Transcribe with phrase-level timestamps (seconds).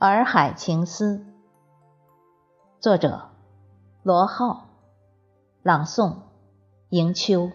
[0.00, 1.26] 洱海情思，
[2.78, 3.32] 作者
[4.04, 4.68] 罗浩，
[5.64, 6.18] 朗诵
[6.90, 7.50] 迎秋。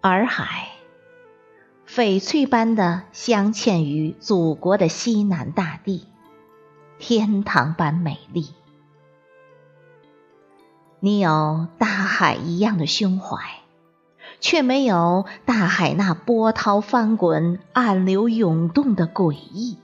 [0.00, 0.73] 洱海。
[1.94, 6.08] 翡翠般的镶嵌于祖国的西南大地，
[6.98, 8.48] 天堂般美丽。
[10.98, 13.38] 你有大海一样的胸怀，
[14.40, 19.78] 却没有大海那波涛翻滚、暗流涌动的诡异。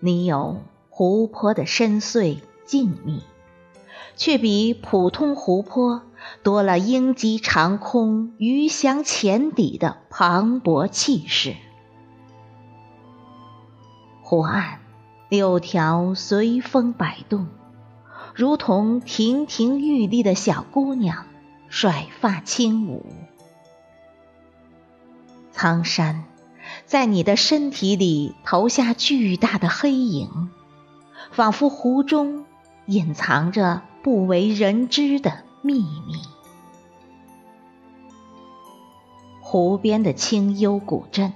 [0.00, 3.20] 你有湖泊的深邃静谧，
[4.16, 6.00] 却比普通湖泊。
[6.42, 11.56] 多了鹰击长空、鱼翔浅底的磅礴气势。
[14.22, 14.80] 湖岸
[15.28, 17.48] 柳条随风摆动，
[18.34, 21.26] 如同亭亭玉立的小姑娘
[21.68, 23.04] 甩发轻舞。
[25.52, 26.24] 苍山
[26.86, 30.50] 在你的身体里投下巨大的黑影，
[31.30, 32.44] 仿佛湖中
[32.86, 35.44] 隐藏着不为人知的。
[35.64, 36.20] 秘密。
[39.40, 41.32] 湖边的清幽古镇，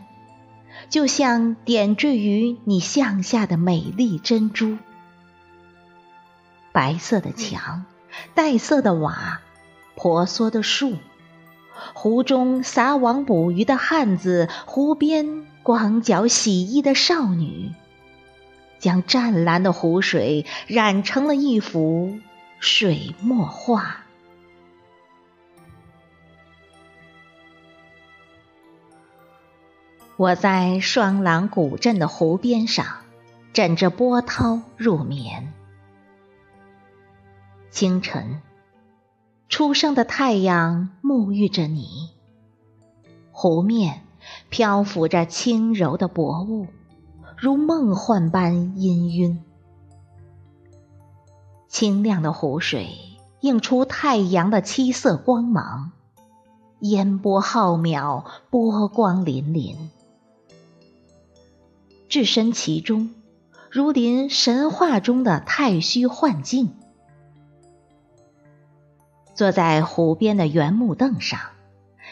[0.91, 4.77] 就像点缀于你项下的美丽珍珠。
[6.73, 7.87] 白色的墙，
[8.35, 9.41] 黛色的瓦，
[9.95, 10.99] 婆娑的树，
[11.95, 17.73] 湖中撒网捕鱼的汉子，湖边光脚洗衣的少女，
[18.79, 22.19] 将湛蓝的湖水染成了一幅
[22.61, 24.05] 水墨画。
[30.19, 32.85] 我在双廊古镇的湖边上，
[33.53, 35.53] 枕着波涛入眠。
[37.71, 38.43] 清晨，
[39.49, 42.11] 初升的太阳沐浴着你，
[43.31, 44.03] 湖面
[44.49, 46.67] 漂浮着轻柔的薄雾，
[47.37, 49.37] 如梦幻般氤氲。
[51.69, 52.89] 清亮的湖水
[53.43, 55.93] 映出太阳的七色光芒，
[56.81, 59.77] 烟波浩渺，波光粼粼。
[62.09, 63.15] 置身其中，
[63.71, 66.75] 如临神话中的太虚幻境。
[69.35, 71.39] 坐在湖边的圆木凳上，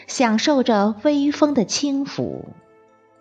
[0.05, 2.45] 享受着微风的轻抚，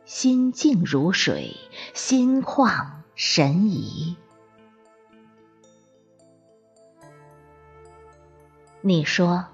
[0.04, 1.56] 心静如水，
[1.94, 4.16] 心旷神怡。
[8.82, 9.46] 你说，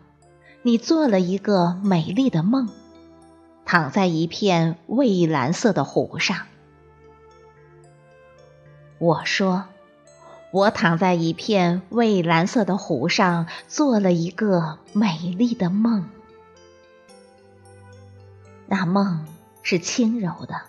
[0.63, 2.69] 你做了一个美丽的梦，
[3.65, 6.49] 躺在一片蔚蓝色的湖上。
[9.03, 9.65] 我说
[10.55, 16.09] ：“我躺在一片蔚蓝色的湖上，做了一个美丽的梦。
[18.69, 19.27] 那梦
[19.65, 20.63] 是轻柔的，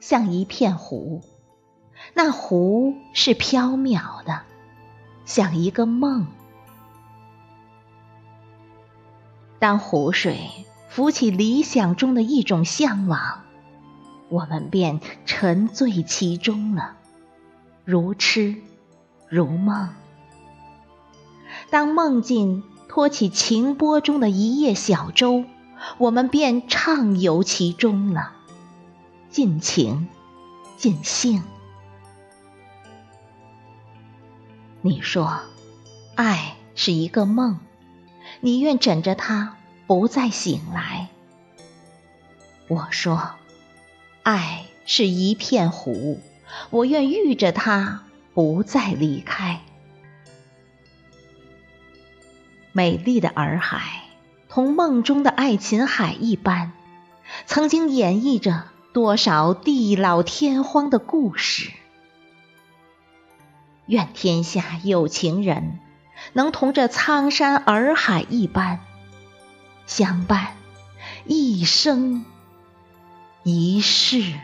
[0.00, 1.20] 像一片湖；
[2.14, 4.40] 那湖是飘渺的，
[5.26, 6.26] 像一个梦。
[9.58, 13.42] 当湖水浮起理想中的一种向往，
[14.30, 16.94] 我们便沉醉其中了。”
[17.90, 18.54] 如痴
[19.30, 19.88] 如梦，
[21.70, 25.46] 当梦境托起情波中的一叶小舟，
[25.96, 28.34] 我们便畅游其中了，
[29.30, 30.06] 尽情
[30.76, 31.42] 尽兴。
[34.82, 35.40] 你说，
[36.14, 37.58] 爱是一个梦，
[38.42, 39.56] 你愿枕着它
[39.86, 41.08] 不再醒来。
[42.68, 43.30] 我说，
[44.24, 46.20] 爱是一片湖。
[46.70, 48.04] 我愿遇着他，
[48.34, 49.60] 不再离开。
[52.72, 54.04] 美丽的洱海，
[54.48, 56.72] 同梦中的爱琴海一般，
[57.46, 61.72] 曾经演绎着多少地老天荒的故事。
[63.86, 65.80] 愿天下有情人，
[66.34, 68.80] 能同这苍山洱海一般，
[69.86, 70.56] 相伴
[71.24, 72.24] 一生
[73.42, 74.34] 一世。